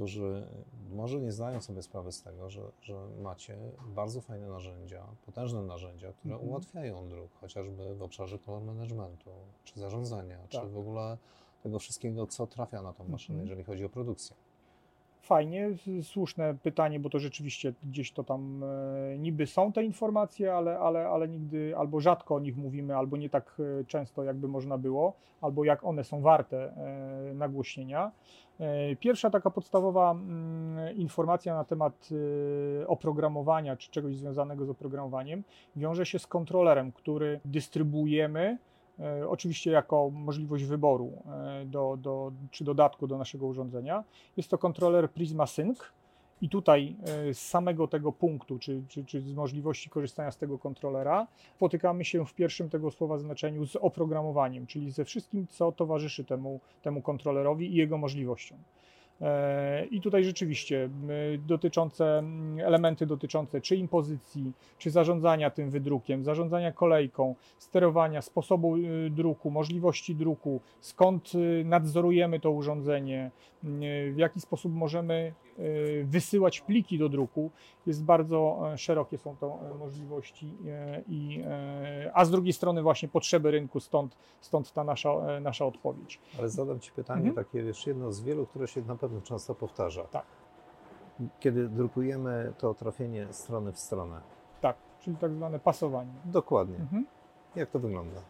[0.00, 0.46] którzy
[0.90, 3.58] może nie zdają sobie sprawy z tego, że, że macie
[3.94, 6.50] bardzo fajne narzędzia, potężne narzędzia, które Mhm.
[6.50, 9.30] ułatwiają druk, chociażby w obszarze color managementu,
[9.64, 10.68] czy zarządzania, czy Tak.
[10.70, 11.18] w ogóle
[11.62, 13.48] tego wszystkiego, co trafia na tą maszynę, Mhm.
[13.48, 14.36] jeżeli chodzi o produkcję.
[15.30, 15.70] Fajnie,
[16.02, 21.08] słuszne pytanie, bo to rzeczywiście gdzieś to tam e, niby są te informacje, ale, ale,
[21.08, 25.12] ale nigdy albo rzadko o nich mówimy, albo nie tak e, często, jakby można było,
[25.40, 28.10] albo jak one są warte e, nagłośnienia.
[29.00, 32.08] Pierwsza taka podstawowa mm, informacja na temat
[32.86, 35.44] oprogramowania czy czegoś związanego z oprogramowaniem
[35.76, 38.58] wiąże się z kontrolerem, który dystrybuujemy
[39.28, 44.04] oczywiście jako możliwość wyboru e, do, do, czy dodatku do naszego urządzenia.
[44.36, 45.82] Jest to kontroler Prisma Sync
[46.42, 50.58] i tutaj e, z samego tego punktu, czy, czy, czy z możliwości korzystania z tego
[50.58, 56.24] kontrolera, spotykamy się w pierwszym tego słowa znaczeniu z oprogramowaniem, czyli ze wszystkim, co towarzyszy
[56.24, 58.58] temu, temu kontrolerowi i jego możliwościom.
[59.20, 60.90] E, I tutaj rzeczywiście
[61.34, 68.76] y, dotyczące mm, elementy dotyczące czy impozycji, czy zarządzania tym wydrukiem, zarządzania kolejką, sterowania, sposobu
[68.76, 71.32] y, druku, możliwości druku, skąd
[71.64, 73.30] nadzorujemy to urządzenie,
[74.12, 75.32] w jaki sposób możemy
[76.04, 77.50] wysyłać pliki do druku,
[77.86, 80.54] jest bardzo e, szerokie są to e, możliwości,
[81.08, 81.44] i,
[82.14, 86.20] a z drugiej strony właśnie potrzeby rynku, stąd, stąd ta nasza, nasza odpowiedź.
[86.38, 87.46] Ale zadam Ci pytanie mhm.
[87.46, 90.04] takie, wiesz, jedno z wielu, które się na pewno często powtarza.
[90.04, 90.26] Tak.
[91.40, 94.20] Kiedy drukujemy to trafienie strony w stronę.
[94.60, 96.12] Tak, czyli tak zwane pasowanie.
[96.24, 96.76] Dokładnie.
[96.76, 97.06] Mhm.
[97.56, 98.20] Jak to wygląda?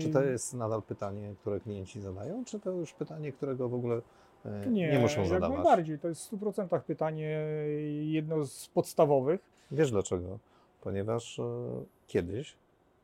[0.00, 4.00] Czy to jest nadal pytanie, które klienci zadają, czy to już pytanie, którego w ogóle
[4.44, 5.56] e, nie, nie muszą zadawać?
[5.56, 5.98] Jak najbardziej.
[5.98, 7.40] To jest w 100% pytanie
[8.02, 9.40] jedno z podstawowych.
[9.70, 10.38] Wiesz dlaczego?
[10.80, 11.42] Ponieważ e,
[12.06, 12.56] kiedyś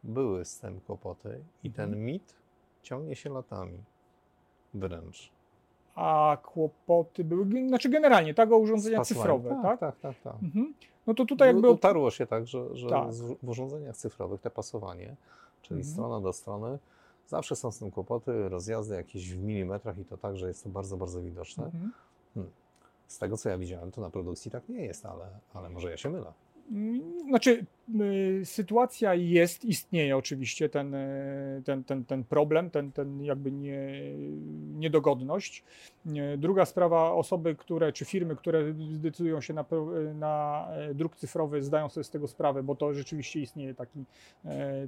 [0.05, 2.05] były z tym kłopoty i ten mhm.
[2.05, 2.35] mit
[2.83, 3.79] ciągnie się latami
[4.75, 5.33] wręcz
[5.95, 9.63] a kłopoty były, znaczy generalnie, tak, o urządzenia cyfrowe, tak?
[9.63, 10.23] Tak, tak, tak.
[10.23, 10.43] tak.
[10.43, 10.75] Mhm.
[11.07, 11.71] No to tutaj jakby...
[11.71, 13.13] Utarło się tak, że, że tak.
[13.43, 15.17] w urządzeniach cyfrowych te pasowanie,
[15.63, 15.95] czyli mhm.
[15.95, 16.79] strona do strony,
[17.27, 20.71] zawsze są z tym kłopoty, rozjazdy jakieś w milimetrach i to tak, że jest to
[20.71, 21.65] bardzo, bardzo widoczne.
[21.65, 21.93] Mhm.
[22.35, 22.53] Hmm.
[23.07, 25.97] Z tego, co ja widziałem, to na produkcji tak nie jest, ale, ale może ja
[25.97, 26.33] się mylę.
[27.29, 27.67] Znaczy, y,
[28.45, 33.93] sytuacja jest, istnieje oczywiście ten, y, ten, ten, ten problem, ten, ten jakby nie,
[34.75, 35.65] niedogodność.
[36.07, 39.65] Y, druga sprawa, osoby, które, czy firmy, które zdecydują się na,
[40.15, 44.05] na druk cyfrowy, zdają sobie z tego sprawę, bo to rzeczywiście istnieje taki,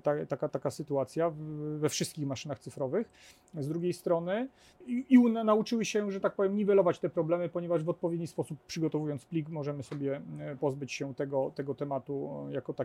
[0.03, 1.33] ta, taka, taka sytuacja
[1.79, 3.11] we wszystkich maszynach cyfrowych.
[3.55, 4.49] Z drugiej strony
[4.87, 9.25] i, i nauczyły się, że tak powiem, niwelować te problemy, ponieważ w odpowiedni sposób przygotowując
[9.25, 10.21] plik możemy sobie
[10.61, 12.84] pozbyć się tego, tego tematu jako takiego.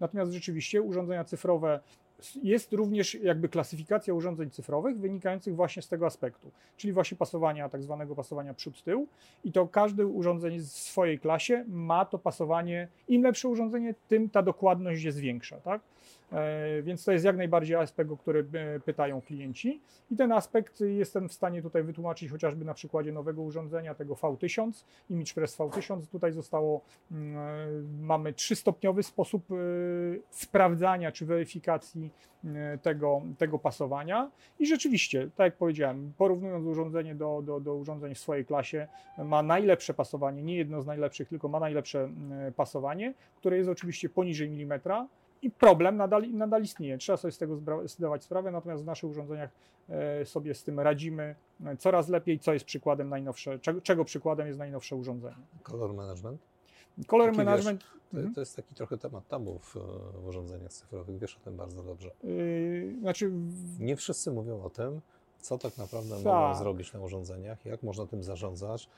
[0.00, 1.80] Natomiast rzeczywiście urządzenia cyfrowe
[2.42, 7.82] jest również jakby klasyfikacja urządzeń cyfrowych wynikających właśnie z tego aspektu, czyli właśnie pasowania, tak
[7.82, 9.06] zwanego pasowania przód-tył
[9.44, 14.42] i to każde urządzenie w swojej klasie ma to pasowanie, im lepsze urządzenie, tym ta
[14.42, 15.80] dokładność jest większa, tak?
[16.34, 19.80] E, więc to jest jak najbardziej aspekt, o który e, pytają klienci.
[20.10, 24.84] I ten aspekt jestem w stanie tutaj wytłumaczyć chociażby na przykładzie nowego urządzenia, tego V1000,
[25.10, 26.06] ImagePress V1000.
[26.06, 27.66] Tutaj zostało, mm, e,
[28.00, 29.44] mamy trzystopniowy sposób
[30.30, 32.10] sprawdzania czy weryfikacji
[32.82, 34.30] tego, tego pasowania.
[34.58, 39.42] I rzeczywiście, tak jak powiedziałem, porównując urządzenie do, do, do urządzeń w swojej klasie, ma
[39.42, 42.08] najlepsze pasowanie, nie jedno z najlepszych, tylko ma najlepsze
[42.56, 45.08] pasowanie, które jest oczywiście poniżej milimetra,
[45.44, 46.98] i problem nadal, nadal istnieje.
[46.98, 49.50] Trzeba sobie z tego zdawać sprawę, natomiast w naszych urządzeniach
[49.88, 54.46] e, sobie z tym radzimy e, coraz lepiej, co jest przykładem najnowsze, czego, czego przykładem
[54.46, 55.36] jest najnowsze urządzenie.
[55.62, 56.40] Color management?
[57.06, 57.82] Color taki, management.
[57.82, 58.34] Wiesz, to, mhm.
[58.34, 59.76] to, jest taki trochę temat tabu w,
[60.22, 62.10] w urządzeniach cyfrowych, wiesz o tym bardzo dobrze.
[62.22, 63.32] Yy, znaczy...
[63.78, 65.00] Nie wszyscy mówią o tym,
[65.40, 66.24] co tak naprawdę tak.
[66.24, 68.88] mogą zrobić na urządzeniach, jak można tym zarządzać.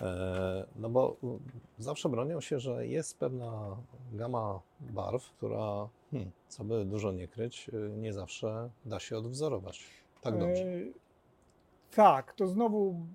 [0.00, 1.16] E, no bo
[1.78, 3.76] zawsze bronią się, że jest pewna
[4.12, 10.02] gama barw, która, hmm, co by dużo nie kryć, y, nie zawsze da się odwzorować
[10.22, 10.62] tak dobrze.
[10.62, 10.80] E,
[11.90, 13.06] tak, to znowu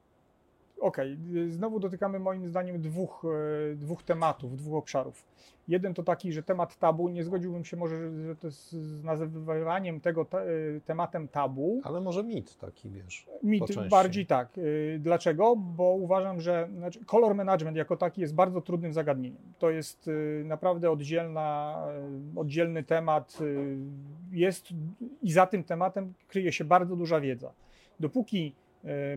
[0.79, 1.51] Okej, okay.
[1.51, 3.25] znowu dotykamy moim zdaniem dwóch,
[3.71, 5.25] e, dwóch tematów, dwóch obszarów.
[5.67, 10.25] Jeden to taki, że temat tabu, nie zgodziłbym się może że to z nazywaniem tego
[10.25, 10.45] te,
[10.85, 11.81] tematem tabu.
[11.83, 13.27] Ale może mit taki, wiesz.
[13.43, 14.49] Mit, bardziej tak.
[14.57, 15.55] E, dlaczego?
[15.55, 19.41] Bo uważam, że znaczy, color management jako taki jest bardzo trudnym zagadnieniem.
[19.59, 20.09] To jest
[20.43, 21.77] naprawdę oddzielna,
[22.35, 23.37] oddzielny temat.
[24.31, 24.67] Jest
[25.21, 27.51] i za tym tematem kryje się bardzo duża wiedza.
[27.99, 28.55] Dopóki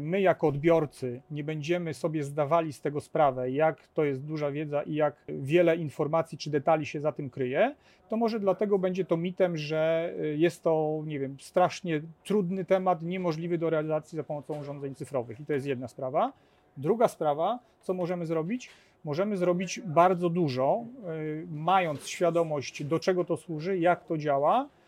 [0.00, 4.82] my jako odbiorcy nie będziemy sobie zdawali z tego sprawę, jak to jest duża wiedza
[4.82, 7.74] i jak wiele informacji czy detali się za tym kryje,
[8.08, 13.02] to może dlatego będzie to mitem, że e, jest to, nie wiem, strasznie trudny temat,
[13.02, 15.40] niemożliwy do realizacji za pomocą urządzeń cyfrowych.
[15.40, 16.32] I to jest jedna sprawa.
[16.76, 18.70] Druga sprawa, co możemy zrobić?
[19.04, 21.08] Możemy zrobić bardzo dużo, e,
[21.50, 24.79] mając świadomość, do czego to służy, jak to działa E,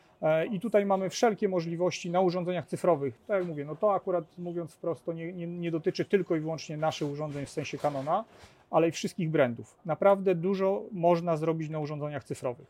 [0.50, 3.18] I tutaj mamy wszelkie możliwości na urządzeniach cyfrowych.
[3.26, 6.40] Tak jak mówię, no to akurat mówiąc wprost, to nie, nie, nie dotyczy tylko i
[6.40, 8.24] wyłącznie naszych urządzeń w sensie Canona,
[8.70, 9.78] ale i wszystkich brandów.
[9.84, 12.66] Naprawdę dużo można zrobić na urządzeniach cyfrowych.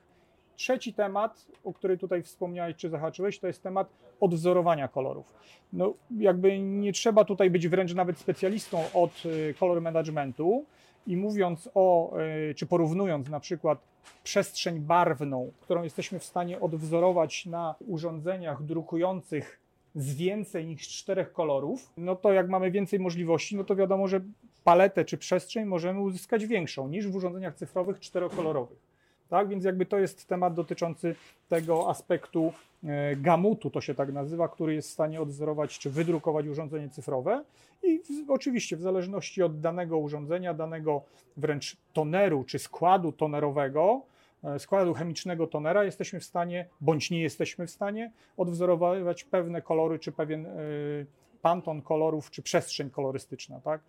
[0.57, 3.89] Trzeci temat, o który tutaj wspomniałeś czy zahaczyłeś, to jest temat
[4.21, 5.35] odwzorowania kolorów.
[5.73, 9.23] No, jakby nie trzeba tutaj być wręcz nawet specjalistą od
[9.61, 10.65] kolor y, managementu,
[11.07, 13.79] i mówiąc o, e, czy porównując na przykład
[14.25, 19.61] przestrzeń barwną, którą jesteśmy w stanie odwzorować na urządzeniach drukujących
[19.95, 24.21] z więcej niż czterech kolorów, no to jak mamy więcej możliwości, no to wiadomo, że
[24.65, 28.92] paletę czy przestrzeń możemy uzyskać większą niż w urządzeniach cyfrowych czterokolorowych.
[29.33, 29.49] Tak?
[29.49, 31.15] Więc jakby to jest temat dotyczący
[31.49, 32.53] tego aspektu
[32.85, 37.45] e, gamutu, to się tak nazywa, który jest w stanie odwzorować czy wydrukować urządzenie cyfrowe.
[37.83, 41.03] I w, oczywiście w zależności od danego urządzenia, danego
[41.37, 44.01] wręcz toneru czy składu tonerowego,
[44.45, 49.99] e, składu chemicznego tonera, jesteśmy w stanie, bądź nie jesteśmy w stanie, odwzorować pewne kolory
[49.99, 51.07] czy pewien y,
[51.43, 53.61] panton kolorów czy przestrzeń kolorystyczna.
[53.61, 53.81] Tak?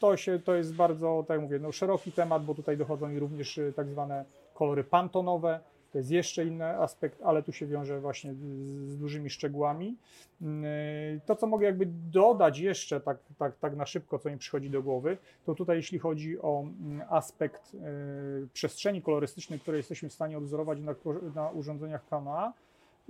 [0.00, 3.18] To, się, to jest bardzo, tak jak mówię, no, szeroki temat, bo tutaj dochodzą i
[3.18, 5.60] również y, tak zwane kolory pantonowe.
[5.92, 9.96] To jest jeszcze inny aspekt, ale tu się wiąże właśnie z, dużymi szczegółami.
[10.42, 14.70] Y, to, co mogę jakby dodać jeszcze tak, tak, tak na szybko, co mi przychodzi
[14.70, 20.12] do głowy, to tutaj jeśli chodzi o mm, aspekt y, przestrzeni kolorystycznej, które jesteśmy w
[20.12, 20.94] stanie odwzorować na,
[21.34, 22.52] na urządzeniach KMA,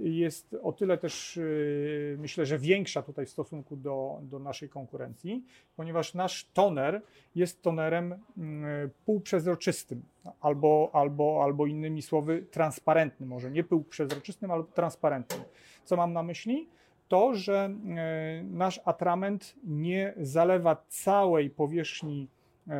[0.01, 5.45] jest o tyle też y, myślę, że większa tutaj w stosunku do, do naszej konkurencji,
[5.77, 7.03] ponieważ nasz toner
[7.35, 10.03] jest tonerem mm, półprzezroczystym
[10.41, 15.41] albo, albo, albo innymi słowy transparentnym, może nie półprzezroczystym, ale transparentnym.
[15.85, 16.69] Co mam na myśli?
[17.09, 17.71] To, że
[18.41, 22.29] y, nasz atrament nie zalewa całej powierzchni
[22.67, 22.71] y,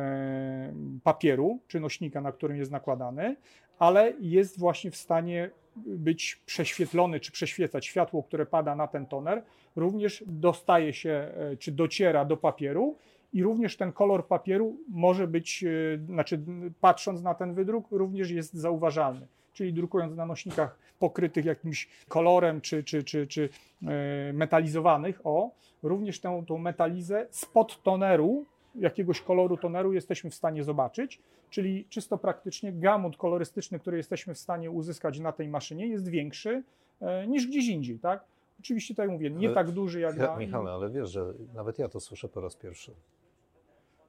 [1.03, 3.35] papieru czy nośnika, na którym jest nakładany,
[3.79, 9.43] ale jest właśnie w stanie być prześwietlony czy przeświecać światło, które pada na ten toner,
[9.75, 12.97] również dostaje się e, czy dociera do papieru
[13.33, 16.41] i również ten kolor papieru może być, e, znaczy
[16.81, 19.27] patrząc na ten wydruk, również jest zauważalny.
[19.53, 23.49] Czyli drukując na nośnikach pokrytych jakimś kolorem czy, czy, czy, czy
[23.83, 25.51] e, metalizowanych, o,
[25.83, 32.17] również tę, tą metalizę spod toneru jakiegoś koloru toneru jesteśmy w stanie zobaczyć, czyli czysto
[32.17, 36.63] praktycznie gamut kolorystyczny, który jesteśmy w stanie uzyskać na tej maszynie jest większy
[37.01, 38.23] e, niż gdzieś indziej, tak?
[38.59, 40.37] Oczywiście, tak mówię, nie ale, tak duży jak ja, na...
[40.37, 42.91] Michał, ale wiesz, że nawet ja to słyszę po raz pierwszy.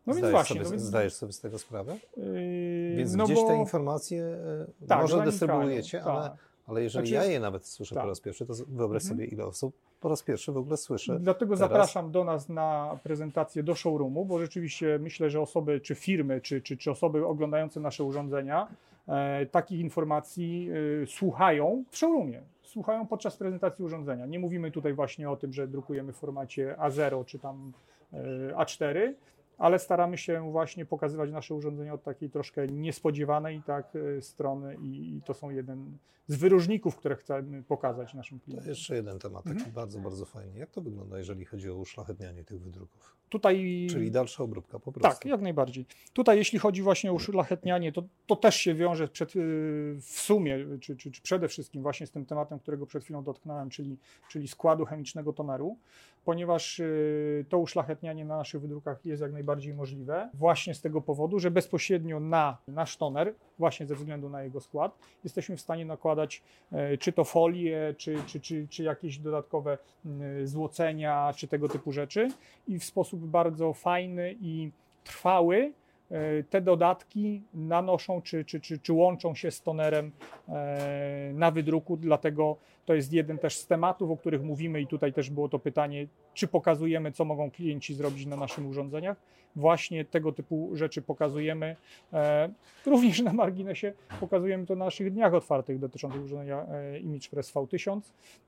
[0.06, 0.54] No zdajesz więc właśnie.
[0.56, 1.96] Sobie, no więc, zdajesz sobie z tego sprawę?
[2.16, 6.06] Yy, Więc no gdzieś bo, te informacje e, tak, może dystrybuujecie, tak.
[6.06, 8.04] ale, ale jeżeli Znaczy ja je nawet słyszę tak.
[8.04, 9.18] po raz pierwszy, to wyobraź Mhm.
[9.18, 11.18] sobie, ile osób po raz pierwszy w ogóle słyszy.
[11.20, 11.70] Dlatego teraz.
[11.70, 16.60] zapraszam do nas na prezentację do showroomu, bo rzeczywiście myślę, że osoby, czy firmy, czy,
[16.60, 18.68] czy, czy osoby oglądające nasze urządzenia
[19.08, 20.68] e, takich informacji
[21.02, 22.42] e, słuchają w showroomie.
[22.62, 24.26] Słuchają podczas prezentacji urządzenia.
[24.26, 27.72] Nie mówimy tutaj właśnie o tym, że drukujemy w formacie A0 czy tam
[28.12, 28.16] e,
[28.54, 29.12] A4,
[29.58, 35.16] ale staramy się właśnie pokazywać nasze urządzenia od takiej troszkę niespodziewanej tak, e, strony i,
[35.16, 38.68] i to są jeden z wyróżników, które chcemy pokazać naszym To klientom.
[38.68, 39.72] jeszcze jeden temat, taki Mhm.
[39.72, 40.58] bardzo, bardzo fajny.
[40.58, 43.16] Jak to wygląda, jeżeli chodzi o uszlachetnianie tych wydruków?
[43.28, 45.18] Tutaj Czyli dalsza obróbka po prostu.
[45.20, 45.86] Tak, jak najbardziej.
[46.12, 49.38] Tutaj jeśli chodzi właśnie o uszlachetnianie, to, to też się wiąże przed, y,
[50.00, 53.70] w sumie, czy, czy, czy przede wszystkim właśnie z tym tematem, którego przed chwilą dotknąłem,
[53.70, 53.96] czyli,
[54.28, 55.76] czyli składu chemicznego toneru,
[56.24, 61.38] ponieważ y, to uszlachetnianie na naszych wydrukach jest jak najbardziej możliwe, właśnie z tego powodu,
[61.38, 66.42] że bezpośrednio na nasz toner, właśnie ze względu na jego skład, jesteśmy w stanie nakładać
[66.72, 69.78] e, czy to folie, czy, czy, czy, czy jakieś dodatkowe
[70.40, 72.28] y, złocenia, czy tego typu rzeczy.
[72.68, 74.70] I w sposób bardzo fajny i
[75.04, 75.72] trwały
[76.50, 80.10] te dodatki nanoszą czy, czy, czy, czy łączą się z tonerem
[80.48, 85.12] e, na wydruku, dlatego to jest jeden też z tematów, o których mówimy i tutaj
[85.12, 89.16] też było to pytanie, czy pokazujemy, co mogą klienci zrobić na naszych urządzeniach.
[89.56, 91.76] Właśnie tego typu rzeczy pokazujemy.
[92.12, 92.48] E,
[92.86, 98.00] Również na marginesie pokazujemy to na naszych dniach otwartych dotyczących urządzenia e, ImagePress V1000,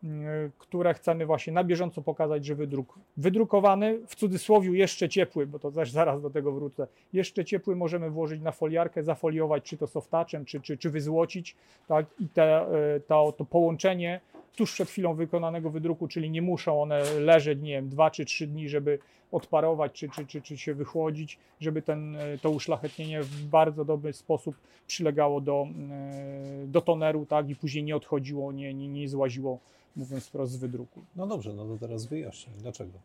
[0.04, 0.10] m,
[0.58, 5.70] które chcemy właśnie na bieżąco pokazać, że wydruk wydrukowany, w cudzysłowie jeszcze ciepły, bo to
[5.70, 10.44] też zaraz do tego wrócę, jeszcze ciepły możemy włożyć na foliarkę, zafoliować czy to softaczem,
[10.44, 11.56] czy, czy, czy wyzłocić,
[11.88, 14.20] tak, i te, e, to, to połączenie
[14.56, 18.46] tuż przed chwilą wykonanego wydruku, czyli nie muszą one leżeć, nie wiem, dwa czy trzy
[18.46, 18.98] dni, żeby
[19.32, 24.12] odparować, czy, czy, czy, czy się wychłodzić, żeby ten, e, to uszlachetnienie w bardzo dobry
[24.12, 29.58] sposób przylegało do, e, do toneru, tak, i później nie odchodziło, nie, nie, nie złaziło,
[29.96, 31.00] mówiąc wprost, z wydruku.
[31.16, 32.98] No dobrze, no to teraz wyjaśnij, dlaczego?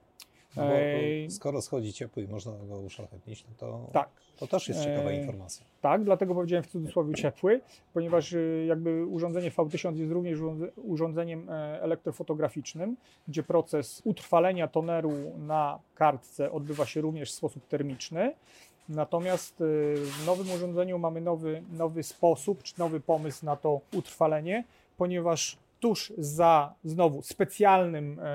[0.56, 1.32] Bo Ej.
[1.32, 4.10] skoro schodzi ciepły i można go uszlachetnić, no to, Tak.
[4.40, 5.18] to też jest ciekawa Ej.
[5.20, 5.66] informacja.
[5.82, 7.62] Tak, dlatego powiedziałem w cudzysłowie ciepły,
[7.94, 15.12] ponieważ y, jakby urządzenie V1000 jest również urządze- urządzeniem e, elektrofotograficznym, gdzie proces utrwalenia toneru
[15.38, 18.34] na kartce odbywa się również w sposób termiczny.
[18.90, 24.64] Natomiast w nowym urządzeniu mamy nowy, nowy sposób, czy nowy pomysł na to utrwalenie,
[24.98, 28.26] ponieważ tuż za znowu specjalnym, e,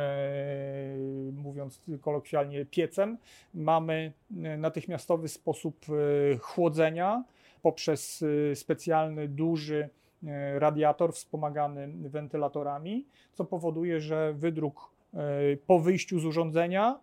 [1.33, 3.19] mówiąc kolokwialnie, piecem,
[3.55, 4.13] mamy
[4.45, 7.25] e, natychmiastowy sposób e, chłodzenia
[7.63, 9.89] poprzez e, specjalny, duży
[10.59, 14.91] radiator wspomagany wentylatorami, co powoduje, że wydruk
[15.67, 17.01] po wyjściu z urządzenia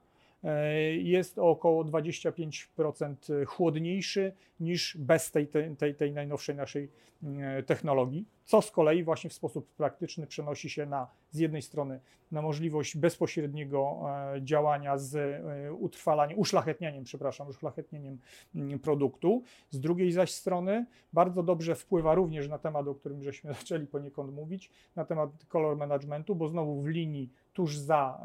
[0.98, 5.48] jest o około 25% chłodniejszy niż bez tej,
[5.78, 6.90] tej, tej najnowszej naszej
[7.66, 12.00] technologii, co z kolei właśnie w sposób praktyczny przenosi się na z jednej strony
[12.32, 14.02] na możliwość bezpośredniego
[14.36, 15.44] e, działania z
[15.80, 18.18] utrwalaniem, uszlachetnianiem, przepraszam, uszlachetnieniem
[18.56, 23.54] mm, produktu, z drugiej zaś strony bardzo dobrze wpływa również na temat, o którym żeśmy
[23.60, 28.22] zaczęli poniekąd mówić, na temat color managementu, bo znowu w linii tuż za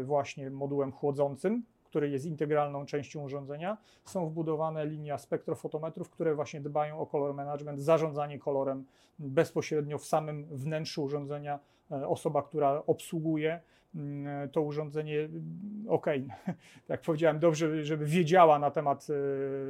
[0.00, 6.60] e, właśnie modułem chłodzącym, który jest integralną częścią urządzenia, są wbudowane linia spektrofotometrów, które właśnie
[6.60, 8.84] dbają o color management, zarządzanie kolorem
[9.18, 11.58] bezpośrednio w samym wnętrzu urządzenia.
[11.90, 13.60] E, osoba, która obsługuje
[13.94, 16.06] mm, to urządzenie, mm, ok,
[16.88, 19.06] jak powiedziałem, dobrze, żeby wiedziała na temat,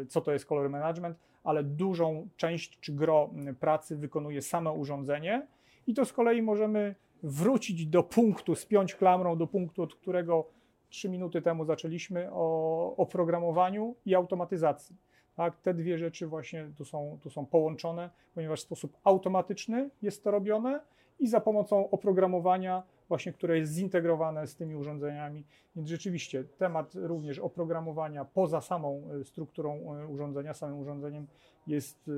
[0.03, 4.73] e, co to jest color management, ale dużą część czy gro mm, pracy wykonuje samo
[4.73, 5.47] urządzenie
[5.87, 10.47] i to z kolei możemy wrócić do punktu, spiąć klamrą do punktu, od którego
[10.91, 14.97] trzy minuty temu zaczęliśmy o oprogramowaniu i automatyzacji.
[15.34, 20.24] Tak, te dwie rzeczy właśnie tu są, tu są połączone, ponieważ w sposób automatyczny jest
[20.24, 20.80] to robione
[21.20, 25.45] i za pomocą oprogramowania, właśnie które jest zintegrowane z tymi urządzeniami.
[25.76, 31.26] Więc rzeczywiście temat również oprogramowania poza samą e, strukturą e, urządzenia, samym urządzeniem
[31.66, 32.12] jest e,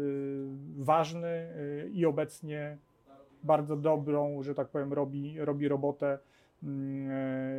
[0.79, 1.49] ważny
[1.93, 2.79] i obecnie
[3.43, 6.19] bardzo dobrą, że tak powiem, robi, robi robotę,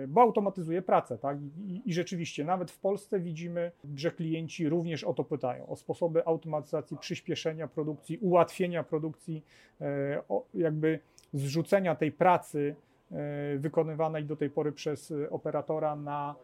[0.08, 1.18] bo automatyzuje pracę.
[1.18, 1.38] Tak?
[1.42, 6.26] I, I, rzeczywiście, nawet w Polsce widzimy, że klienci również o to pytają, o sposoby
[6.26, 9.44] automatyzacji, przyspieszenia produkcji, ułatwienia produkcji,
[9.82, 10.22] e,
[10.54, 11.00] jakby
[11.34, 12.76] zrzucenia tej pracy
[13.12, 16.36] e, wykonywanej do tej pory przez operatora na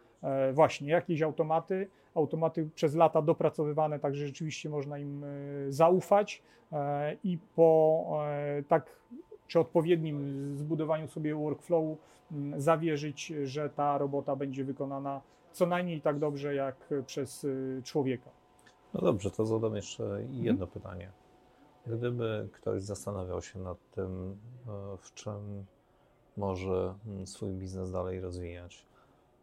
[0.53, 5.25] właśnie jakieś automaty, automaty przez lata dopracowywane, tak że rzeczywiście można im
[5.69, 6.41] zaufać
[7.23, 8.05] i po
[8.67, 8.85] tak
[9.47, 11.97] przy odpowiednim zbudowaniu sobie workflowu
[12.31, 15.21] mm, zawierzyć, że ta robota będzie wykonana
[15.51, 18.29] co najmniej tak dobrze jak przez y, człowieka.
[18.93, 20.71] No dobrze, to zadam jeszcze jedno mhm.
[20.71, 21.11] pytanie.
[21.87, 24.37] Gdyby ktoś zastanawiał się nad tym,
[24.67, 25.65] e, w czym
[26.37, 28.85] może mm, swój biznes dalej rozwijać,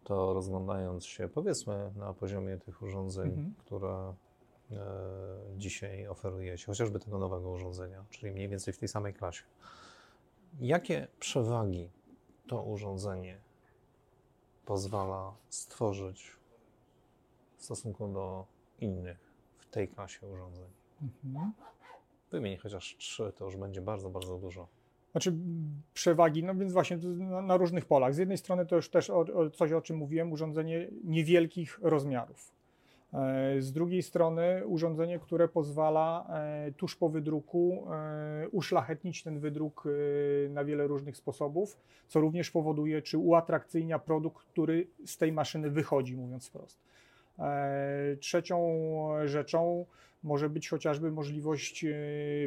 [0.05, 3.55] to rozglądając się, powiedzmy, na poziomie tych urządzeń, mhm.
[3.59, 4.15] które
[4.73, 4.77] e,
[5.57, 9.45] dzisiaj oferujecie, chociażby tego nowego urządzenia, czyli mniej więcej w tej samej klasie,
[10.61, 11.91] Jakie przewagi
[12.47, 13.39] to urządzenie
[14.65, 16.31] pozwala stworzyć
[17.57, 18.47] w stosunku do
[18.81, 19.19] innych
[19.59, 20.69] w tej klasie urządzeń?
[21.03, 21.53] Mhm.
[22.31, 24.69] Wymień chociaż trzy, to już będzie bardzo, bardzo dużo.
[25.13, 25.35] Znaczy
[25.95, 28.15] przewagi, no więc właśnie na, na różnych polach.
[28.15, 32.53] Z jednej strony to już też o, o coś, o czym mówiłem, urządzenie niewielkich rozmiarów.
[33.15, 39.85] E, z drugiej strony urządzenie, które pozwala e, tuż po wydruku e, uszlachetnić ten wydruk
[40.51, 41.77] na wiele różnych sposobów,
[42.09, 46.79] co również powoduje, czy uatrakcyjnia produkt, który z tej maszyny wychodzi, mówiąc wprost.
[48.21, 48.69] Trzecią
[49.25, 49.87] rzeczą
[50.23, 51.85] może być chociażby możliwość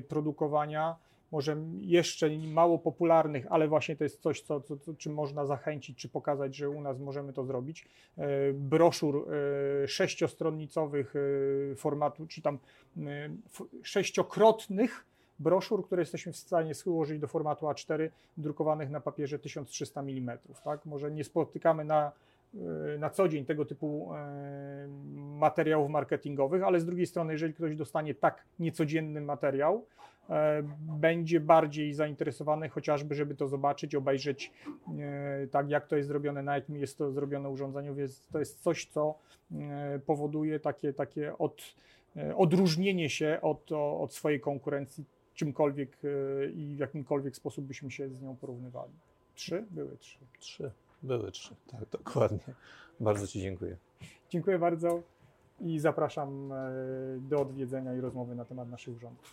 [0.08, 0.96] produkowania
[1.32, 5.98] może jeszcze mało popularnych, ale właśnie to jest coś, co, co, co, czym można zachęcić,
[5.98, 7.86] czy pokazać, że u nas możemy to zrobić.
[8.18, 9.28] E, broszur
[9.84, 11.14] e, sześciostronnicowych
[11.72, 12.60] e, formatu, czy tam
[13.84, 15.06] sześciokrotnych
[15.40, 20.38] broszur, które jesteśmy w stanie złożyć do formatu A4, drukowanych na papierze 1300 mm.
[20.64, 20.86] Tak?
[20.86, 22.12] Może nie spotykamy na
[23.00, 24.10] na co dzień tego typu
[25.16, 29.86] materiałów marketingowych, ale z drugiej strony, jeżeli ktoś dostanie tak niecodzienny materiał,
[30.82, 34.52] będzie bardziej zainteresowany chociażby, żeby to zobaczyć, obejrzeć,
[35.00, 38.62] e, tak jak to jest zrobione, na jakim jest to zrobione urządzeniu, więc to jest
[38.62, 39.20] coś, co
[39.52, 41.62] e, powoduje takie, takie od,
[42.36, 45.98] odróżnienie się od, od swojej konkurencji czymkolwiek
[46.56, 48.94] i w jakimkolwiek sposób byśmy się z nią porównywali.
[49.36, 49.66] Trzy?
[49.72, 50.20] Były trzy.
[50.40, 50.72] Trzy.
[51.04, 52.54] Były trzy, tak, dokładnie.
[53.00, 53.78] Bardzo Ci dziękuję.
[54.30, 55.04] Dziękuję bardzo
[55.62, 56.54] i zapraszam
[57.20, 59.26] do odwiedzenia i rozmowy na temat naszych urządzeń.